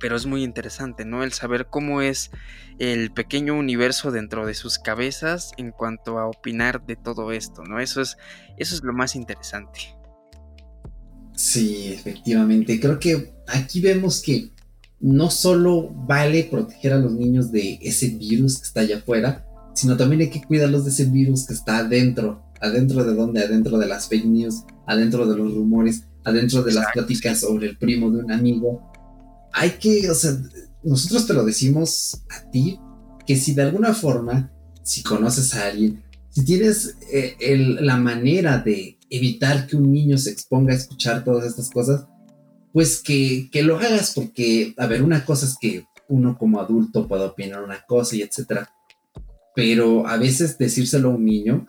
[0.00, 1.22] pero es muy interesante, ¿no?
[1.22, 2.30] El saber cómo es
[2.78, 7.80] el pequeño universo dentro de sus cabezas en cuanto a opinar de todo esto, ¿no?
[7.80, 8.16] Eso es,
[8.56, 9.97] eso es lo más interesante.
[11.48, 12.78] Sí, efectivamente.
[12.78, 14.50] Creo que aquí vemos que
[15.00, 19.96] no solo vale proteger a los niños de ese virus que está allá afuera, sino
[19.96, 22.42] también hay que cuidarlos de ese virus que está adentro.
[22.60, 23.42] ¿Adentro de dónde?
[23.42, 27.78] Adentro de las fake news, adentro de los rumores, adentro de las pláticas sobre el
[27.78, 28.92] primo de un amigo,
[29.54, 30.36] hay que, o sea,
[30.82, 32.78] nosotros te lo decimos a ti,
[33.26, 36.02] que si de alguna forma, si conoces a alguien,
[36.38, 41.44] si tienes eh, la manera de evitar que un niño se exponga a escuchar todas
[41.44, 42.06] estas cosas,
[42.72, 47.26] pues que, lo hagas, porque, a ver, una cosa es que uno como adulto pueda
[47.26, 48.72] opinar una cosa y etcétera,
[49.56, 51.66] pero a veces decírselo a un niño,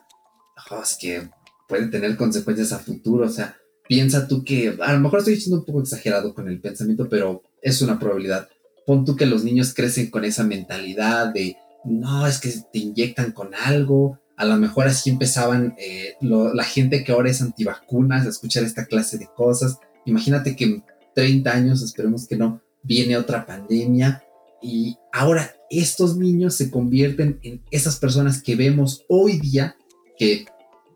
[0.70, 1.28] oh, es que
[1.68, 5.62] puede tener consecuencias a futuro, o sea, piensa tú que, a lo mejor estoy siendo
[5.62, 8.48] un poco exagerado con el pensamiento, pero es una probabilidad.
[8.86, 13.32] Pon tú que los niños crecen con esa mentalidad de, no, es que te inyectan
[13.32, 14.20] con algo.
[14.39, 18.86] A lo mejor así empezaban eh, la gente que ahora es antivacunas a escuchar esta
[18.86, 19.80] clase de cosas.
[20.06, 20.82] Imagínate que
[21.13, 24.23] 30 años, esperemos que no, viene otra pandemia
[24.62, 29.75] y ahora estos niños se convierten en esas personas que vemos hoy día
[30.17, 30.45] que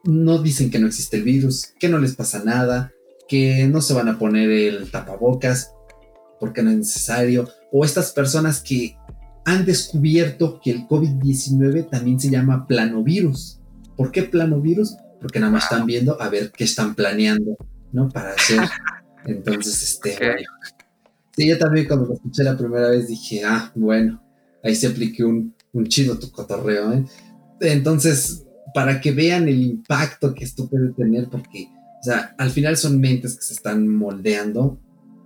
[0.05, 2.93] no dicen que no existe el virus, que no les pasa nada,
[3.27, 5.73] que no se van a poner el tapabocas
[6.39, 8.95] porque no es necesario, o estas personas que
[9.45, 13.59] han descubierto que el COVID-19 también se llama planovirus.
[13.97, 14.95] ¿Por qué planovirus?
[15.19, 17.57] Porque nada más están viendo a ver qué están planeando,
[17.91, 18.09] ¿no?
[18.09, 18.59] Para hacer.
[19.25, 20.17] Entonces, este.
[21.35, 24.21] Sí, yo también cuando lo escuché la primera vez dije, ah, bueno,
[24.63, 27.05] ahí se apliqué un, un chido tu cotorreo, ¿eh?
[27.61, 31.67] Entonces, para que vean el impacto que esto puede tener, porque,
[31.99, 34.79] o sea, al final son mentes que se están moldeando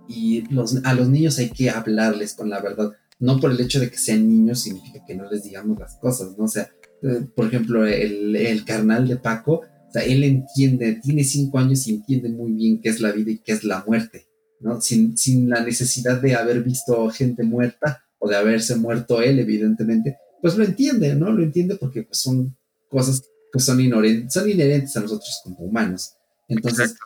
[0.08, 2.92] y los, a los niños hay que hablarles con la verdad.
[3.20, 6.36] No por el hecho de que sean niños significa que no les digamos las cosas,
[6.38, 6.44] ¿no?
[6.44, 6.70] O sea,
[7.02, 11.86] eh, por ejemplo, el, el carnal de Paco, o sea, él entiende, tiene cinco años
[11.86, 14.26] y entiende muy bien qué es la vida y qué es la muerte,
[14.60, 14.80] ¿no?
[14.80, 20.18] Sin, sin la necesidad de haber visto gente muerta o de haberse muerto él, evidentemente,
[20.42, 21.30] pues lo entiende, ¿no?
[21.30, 22.56] Lo entiende porque pues, son
[22.88, 26.14] cosas que son, inherentes, son inherentes a nosotros como humanos.
[26.48, 26.96] Entonces,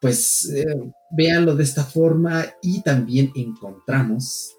[0.00, 0.64] pues eh,
[1.10, 4.56] véanlo de esta forma y también encontramos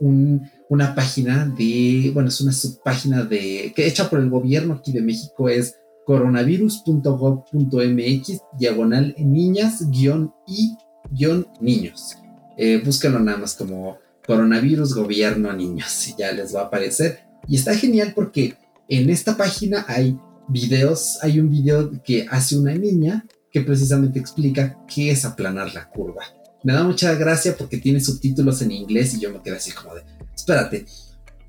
[0.00, 5.02] una página de, bueno, es una subpágina de, que hecha por el gobierno aquí de
[5.02, 5.74] México, es
[6.06, 10.76] coronavirus.gov.mx, diagonal niñas, guion y
[11.10, 12.16] guion niños.
[12.56, 17.20] Eh, búsquenlo nada más como coronavirus gobierno niños y ya les va a aparecer.
[17.46, 18.56] Y está genial porque
[18.88, 24.78] en esta página hay videos, hay un video que hace una niña que precisamente explica
[24.86, 26.22] qué es aplanar la curva.
[26.62, 29.94] Me da mucha gracia porque tiene subtítulos en inglés y yo me quedé así como
[29.94, 30.02] de,
[30.34, 30.86] espérate,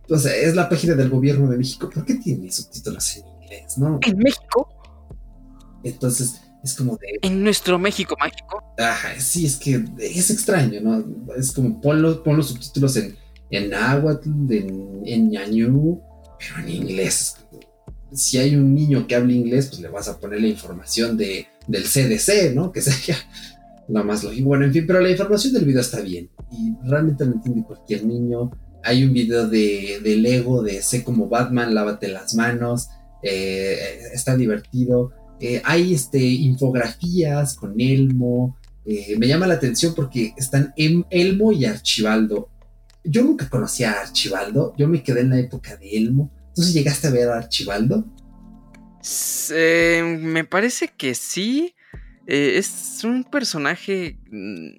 [0.09, 3.77] o sea, es la página del gobierno de México, ¿por qué tiene subtítulos en inglés?
[3.77, 3.99] ¿No?
[4.01, 4.69] ¿En México?
[5.83, 7.19] Entonces, es como de...
[7.21, 8.63] En nuestro México mágico.
[8.77, 11.03] Ajá, sí, es que es extraño, ¿no?
[11.35, 13.15] Es como pon los, los subtítulos en,
[13.49, 16.01] en náhuatl, en, en ñañú,
[16.37, 17.37] pero en inglés.
[18.11, 21.47] Si hay un niño que habla inglés, pues le vas a poner la información de
[21.69, 22.71] del CDC, ¿no?
[22.71, 23.15] Que sería
[23.89, 24.49] lo más lógico.
[24.49, 28.05] Bueno, en fin, pero la información del video está bien y realmente lo entiende cualquier
[28.05, 28.51] niño.
[28.83, 32.89] Hay un video de, Lego de sé como Batman, lávate las manos,
[33.23, 33.77] eh,
[34.13, 35.11] está divertido.
[35.39, 38.57] Eh, hay este, infografías con Elmo.
[38.85, 42.49] Eh, me llama la atención porque están Elmo y Archibaldo.
[43.03, 46.31] Yo nunca conocí a Archibaldo, yo me quedé en la época de Elmo.
[46.49, 48.05] Entonces llegaste a ver a Archibaldo.
[49.51, 51.73] Me parece que sí.
[52.31, 54.69] Eh, es un personaje mm,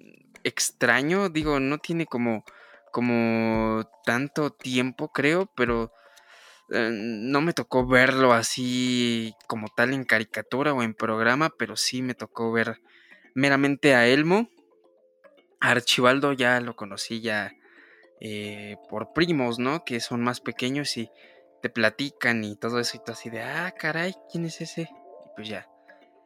[0.45, 1.27] extraño.
[1.29, 2.45] Digo, no tiene como.
[2.91, 5.91] como tanto tiempo, creo, pero.
[6.71, 12.01] Eh, no me tocó verlo así como tal en caricatura o en programa, pero sí
[12.01, 12.81] me tocó ver
[13.35, 14.49] meramente a Elmo.
[15.59, 17.53] Archibaldo ya lo conocí ya
[18.89, 19.83] por primos, ¿no?
[19.83, 21.09] Que son más pequeños y
[21.61, 24.83] te platican y todo eso y tú así de, ah, caray, ¿quién es ese?
[24.83, 25.70] Y pues ya.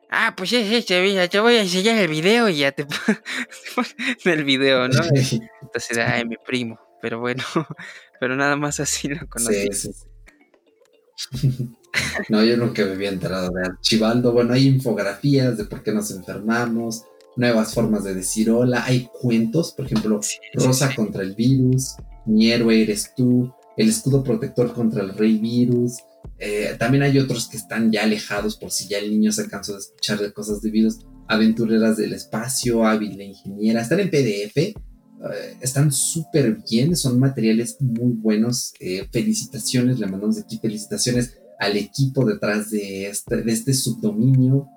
[0.10, 2.86] Ah, pues es ese, te voy a enseñar el video y ya te
[3.76, 5.04] pones el video, ¿no?
[5.62, 6.80] Entonces, ay, mi primo.
[7.02, 7.44] Pero bueno,
[8.20, 9.68] pero nada más así lo conocí.
[9.72, 9.92] Sí,
[11.32, 11.70] sí.
[12.30, 14.32] no, yo nunca me había enterado de Archibaldo.
[14.32, 17.04] Bueno, hay infografías de por qué nos enfermamos,
[17.36, 20.20] nuevas formas de decir hola, hay cuentos, por ejemplo,
[20.54, 25.98] Rosa contra el virus, mi héroe eres tú, el escudo protector contra el rey virus.
[26.38, 29.74] Eh, también hay otros que están ya alejados por si ya el niño se cansó
[29.74, 31.00] de escuchar de cosas de virus.
[31.28, 33.82] Aventureras del espacio, hábil ingeniera.
[33.82, 34.58] Están en PDF.
[34.58, 34.76] Eh,
[35.62, 36.96] están súper bien.
[36.96, 38.74] Son materiales muy buenos.
[38.80, 40.00] Eh, felicitaciones.
[40.00, 44.68] Le mandamos aquí felicitaciones al equipo detrás de este, de este subdominio.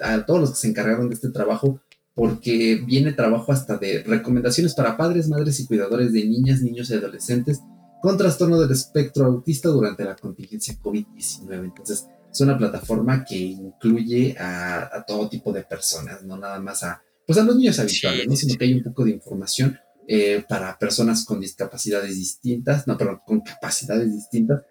[0.00, 1.80] A todos los que se encargaron de este trabajo
[2.14, 6.94] porque viene trabajo hasta de recomendaciones para padres, madres y cuidadores de niñas, niños y
[6.94, 7.60] adolescentes
[8.00, 11.64] con trastorno del espectro autista durante la contingencia COVID-19.
[11.64, 17.02] Entonces, es una plataforma que incluye a, todo tipo de personas, no nada más a,
[17.26, 18.36] pues a los niños habituales, ¿no?
[18.36, 23.22] sino que hay un poco de información eh, para personas con discapacidades distintas, no, pero
[23.26, 24.62] con capacidades distintas.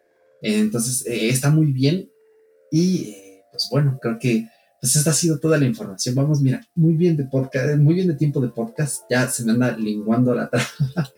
[0.42, 2.10] entonces, eh, está muy bien
[2.72, 4.48] y, eh, pues bueno, creo que
[4.80, 6.16] pues esta ha sido toda la información.
[6.16, 9.04] Vamos, mira, muy bien de podcast, muy bien de tiempo de podcast.
[9.10, 11.10] Ya se me anda linguando la trama,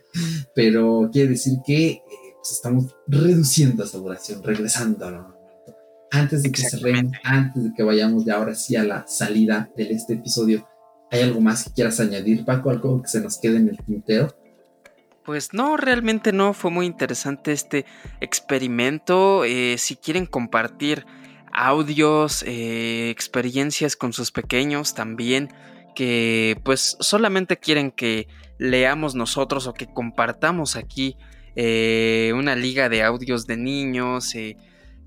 [0.56, 2.04] pero quiere decir que eh,
[2.36, 5.38] pues estamos reduciendo esa duración, regresando a lo
[6.12, 9.92] Antes de que cerremos, antes de que vayamos ya ahora sí a la salida de
[9.92, 10.68] este episodio,
[11.12, 12.70] ¿hay algo más que quieras añadir, Paco?
[12.70, 14.36] ¿Algo que se nos quede en el tintero?
[15.24, 16.54] Pues no, realmente no.
[16.54, 17.86] Fue muy interesante este
[18.22, 19.46] experimento.
[19.46, 21.06] Eh, si quieren compartir
[21.54, 25.50] audios, eh, experiencias con sus pequeños también
[25.94, 28.28] que pues solamente quieren que
[28.62, 31.18] leamos nosotros o que compartamos aquí
[31.56, 34.56] eh, una liga de audios de niños eh,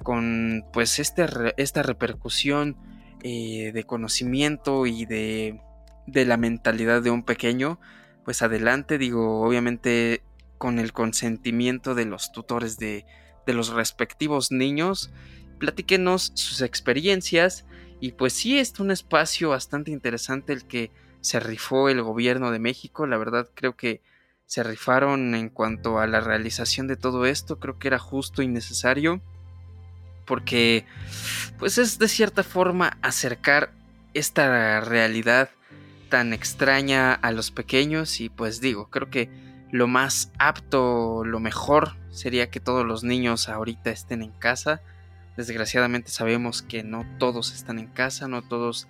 [0.03, 1.25] con pues este,
[1.57, 2.77] esta repercusión
[3.23, 5.61] eh, de conocimiento y de,
[6.09, 7.79] de la mentalidad de un pequeño,
[8.25, 10.25] pues adelante, digo, obviamente
[10.59, 13.07] con el consentimiento de los tutores de,
[13.47, 15.13] de los respectivos niños,
[15.61, 17.67] platíquenos sus experiencias.
[18.01, 20.91] Y pues sí, es un espacio bastante interesante el que
[21.25, 24.03] se rifó el gobierno de México, la verdad creo que
[24.45, 28.47] se rifaron en cuanto a la realización de todo esto, creo que era justo y
[28.47, 29.23] necesario
[30.27, 30.85] porque
[31.59, 33.73] pues es de cierta forma acercar
[34.13, 35.49] esta realidad
[36.11, 39.31] tan extraña a los pequeños y pues digo, creo que
[39.71, 44.83] lo más apto, lo mejor sería que todos los niños ahorita estén en casa.
[45.39, 48.87] Desgraciadamente sabemos que no todos están en casa, no todos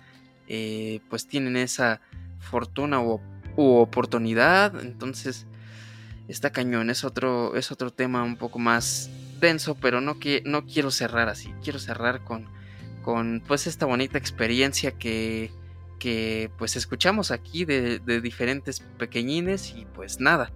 [0.47, 2.01] eh, pues tienen esa
[2.45, 3.19] fortuna u,
[3.57, 4.79] oportunidad.
[4.81, 5.47] Entonces
[6.27, 10.65] está cañón, es otro, es otro tema un poco más denso, pero no, que, no
[10.65, 11.53] quiero cerrar así.
[11.63, 12.47] Quiero cerrar con,
[13.01, 15.51] con pues esta bonita experiencia que,
[15.99, 20.51] que pues escuchamos aquí de, diferentes pequeñines y pues nada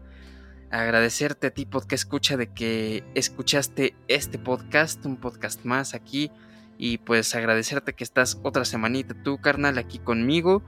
[0.72, 6.32] agradecerte a ti podcast escucha de que escuchaste este podcast, un podcast más aquí
[6.78, 10.62] y pues agradecerte que estás otra semanita tú carnal aquí conmigo,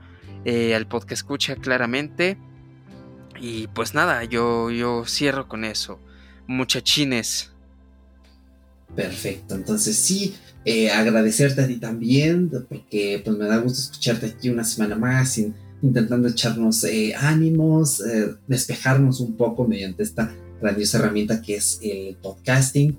[0.44, 2.38] eh, al podcast escucha claramente
[3.42, 5.98] y pues nada, yo, yo cierro con eso,
[6.46, 7.50] muchachines.
[8.94, 10.34] Perfecto, entonces sí,
[10.64, 15.40] eh, agradecerte a ti también, porque pues me da gusto escucharte aquí una semana más
[15.82, 22.16] intentando echarnos eh, ánimos, eh, despejarnos un poco mediante esta grandiosa herramienta que es el
[22.16, 22.96] podcasting.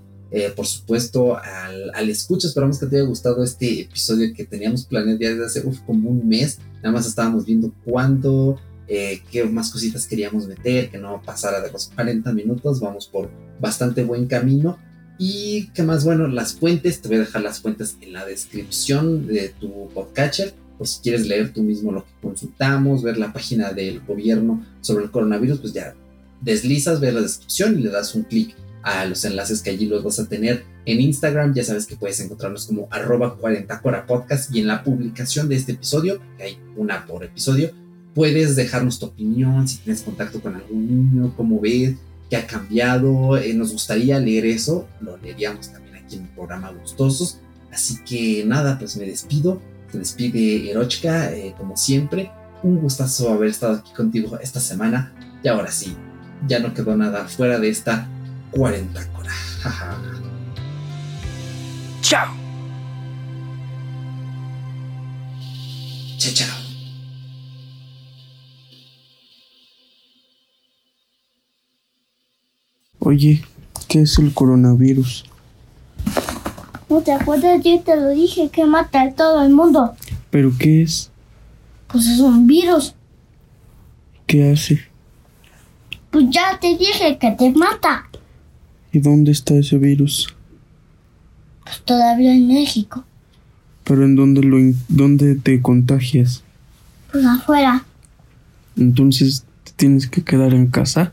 [0.56, 5.20] Por supuesto, al, al escucha, esperamos que te haya gustado este episodio que teníamos planeado
[5.20, 6.58] ya desde hace como un mes.
[6.84, 11.90] Nada más estábamos viendo cuándo, qué más cositas queríamos meter, que no pasara de los
[11.96, 12.80] 40 minutos.
[12.82, 13.30] Vamos por
[13.60, 14.78] bastante buen camino.
[15.18, 19.26] Y qué más, bueno, las fuentes, te voy a dejar las fuentes en la descripción
[19.28, 23.72] de tu podcatcher por si quieres leer tú mismo lo que consultamos, ver la página
[23.72, 25.94] del gobierno sobre el coronavirus, pues ya
[26.42, 30.04] deslizas, ver la descripción y le das un clic a los enlaces que allí los
[30.04, 31.54] vas a tener en Instagram.
[31.54, 35.56] Ya sabes que puedes encontrarnos como arroba 40 Cora Podcast y en la publicación de
[35.56, 37.72] este episodio, que hay una por episodio,
[38.14, 41.96] puedes dejarnos tu opinión, si tienes contacto con algún niño, cómo ves,
[42.30, 43.38] qué ha cambiado.
[43.38, 47.40] Eh, nos gustaría leer eso, lo leeríamos también aquí en el programa Gustosos.
[47.72, 49.60] Así que nada, pues me despido
[49.94, 52.32] te despide Erochka, eh, como siempre.
[52.64, 55.14] Un gustazo haber estado aquí contigo esta semana.
[55.44, 55.96] Y ahora sí,
[56.48, 58.10] ya no quedó nada fuera de esta
[58.56, 59.32] 40 cora.
[62.02, 62.28] Chao.
[66.18, 66.48] Chao, chao.
[73.00, 73.44] Oye,
[73.88, 75.26] ¿qué es el coronavirus?
[76.90, 77.64] ¿No te acuerdas?
[77.64, 79.96] Yo te lo dije que mata a todo el mundo.
[80.30, 81.10] ¿Pero qué es?
[81.88, 82.94] Pues es un virus.
[84.28, 84.88] ¿Qué hace?
[86.12, 88.10] Pues ya te dije que te mata.
[88.94, 90.34] ¿Y dónde está ese virus?
[91.64, 93.04] Pues todavía en México.
[93.84, 96.44] ¿Pero en dónde, lo, dónde te contagias?
[97.12, 97.84] Pues afuera.
[98.78, 101.12] Entonces, ¿te tienes que quedar en casa?